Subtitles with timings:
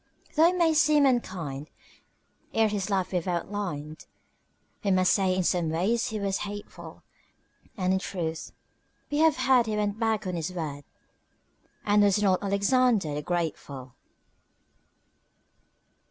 [0.33, 1.69] Though it may seem unkind,
[2.55, 4.07] ere his life we've outlined,
[4.83, 7.03] We must say in some ways he was hateful;
[7.77, 8.51] And in truth,
[9.11, 10.85] we have heard he went back on his word,
[11.85, 13.93] And was not Alexander the Grateful.